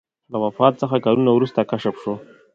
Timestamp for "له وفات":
0.31-0.73